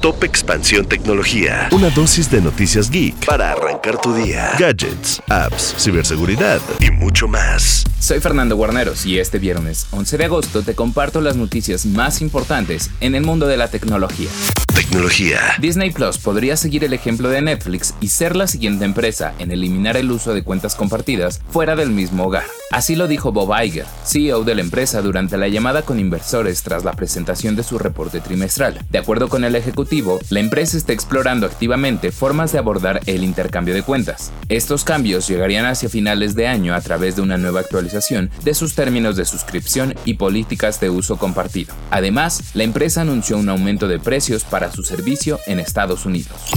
[0.00, 1.68] Top Expansión Tecnología.
[1.72, 4.52] Una dosis de noticias geek para arrancar tu día.
[4.58, 7.84] Gadgets, apps, ciberseguridad y mucho más.
[7.98, 12.90] Soy Fernando Guarneros y este viernes 11 de agosto te comparto las noticias más importantes
[13.00, 14.30] en el mundo de la tecnología.
[14.80, 15.40] Tecnología.
[15.58, 19.98] Disney Plus podría seguir el ejemplo de Netflix y ser la siguiente empresa en eliminar
[19.98, 22.46] el uso de cuentas compartidas fuera del mismo hogar.
[22.70, 26.84] Así lo dijo Bob Iger, CEO de la empresa, durante la llamada con inversores tras
[26.84, 28.78] la presentación de su reporte trimestral.
[28.90, 33.74] De acuerdo con el ejecutivo, la empresa está explorando activamente formas de abordar el intercambio
[33.74, 34.32] de cuentas.
[34.48, 38.76] Estos cambios llegarían hacia finales de año a través de una nueva actualización de sus
[38.76, 41.74] términos de suscripción y políticas de uso compartido.
[41.90, 46.52] Además, la empresa anunció un aumento de precios para su servicio en Estados Unidos.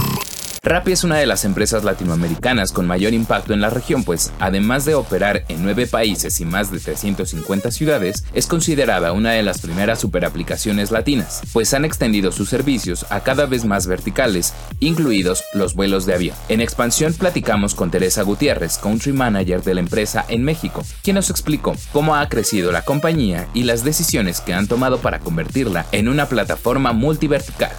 [0.65, 4.85] Rappi es una de las empresas latinoamericanas con mayor impacto en la región, pues además
[4.85, 9.59] de operar en nueve países y más de 350 ciudades, es considerada una de las
[9.59, 15.73] primeras superaplicaciones latinas, pues han extendido sus servicios a cada vez más verticales, incluidos los
[15.73, 16.37] vuelos de avión.
[16.47, 21.29] En expansión platicamos con Teresa Gutiérrez, country manager de la empresa en México, quien nos
[21.29, 26.07] explicó cómo ha crecido la compañía y las decisiones que han tomado para convertirla en
[26.07, 27.73] una plataforma multivertical.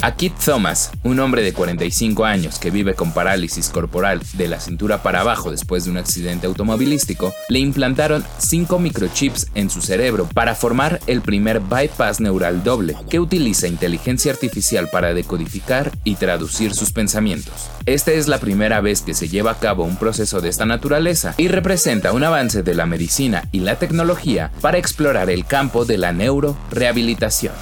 [0.00, 4.60] A Kit Thomas, un hombre de 45 años que vive con parálisis corporal de la
[4.60, 10.28] cintura para abajo después de un accidente automovilístico, le implantaron 5 microchips en su cerebro
[10.32, 16.74] para formar el primer bypass neural doble, que utiliza inteligencia artificial para decodificar y traducir
[16.74, 17.68] sus pensamientos.
[17.84, 21.34] Esta es la primera vez que se lleva a cabo un proceso de esta naturaleza
[21.38, 25.98] y representa un avance de la medicina y la tecnología para explorar el campo de
[25.98, 27.54] la neurorehabilitación.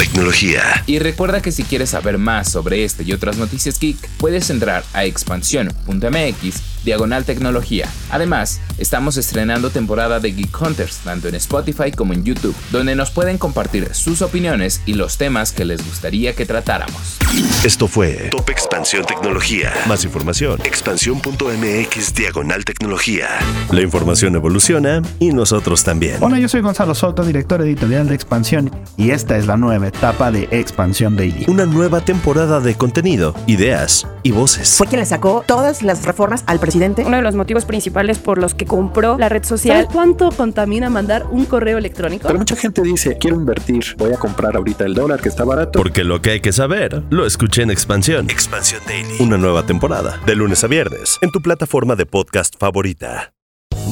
[0.00, 0.82] Tecnología.
[0.86, 4.82] Y recuerda que si quieres saber más sobre este y otras noticias geek, puedes entrar
[4.94, 7.88] a expansión.mx diagonal tecnología.
[8.10, 13.10] Además, estamos estrenando temporada de Geek Hunters, tanto en Spotify como en YouTube, donde nos
[13.10, 17.18] pueden compartir sus opiniones y los temas que les gustaría que tratáramos.
[17.64, 19.72] Esto fue Top Expansión Tecnología.
[19.86, 23.28] Más información, expansión.mx diagonal tecnología.
[23.70, 26.16] La información evoluciona y nosotros también.
[26.20, 30.30] Hola, yo soy Gonzalo Soto, director editorial de Expansión, y esta es la nueva etapa
[30.30, 31.44] de Expansión Daily.
[31.48, 34.76] Una nueva temporada de contenido, ideas y voces.
[34.76, 37.04] Fue quien le sacó todas las reformas al presidente.
[37.04, 39.76] Uno de los motivos principales por los que compró la red social.
[39.76, 42.26] ¿Sabes cuánto contamina mandar un correo electrónico?
[42.26, 45.78] Pero mucha gente dice, quiero invertir, voy a comprar ahorita el dólar que está barato.
[45.78, 48.28] Porque lo que hay que saber, lo escuché en Expansión.
[48.30, 49.14] Expansión Daily.
[49.20, 53.32] Una nueva temporada, de lunes a viernes, en tu plataforma de podcast favorita.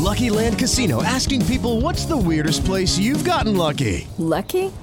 [0.08, 4.06] Lucky Land Casino asking people what's the weirdest place you've gotten lucky?
[4.18, 4.70] Lucky?